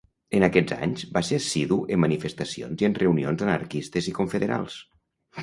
En 0.35 0.43
aquests 0.45 0.73
anys 0.85 1.03
va 1.17 1.21
ser 1.27 1.37
assidu 1.41 1.77
en 1.97 2.01
manifestacions 2.05 2.83
i 2.85 2.89
en 2.89 2.97
reunions 3.03 3.45
anarquistes 3.49 4.11
i 4.15 4.17
confederals. 4.23 4.81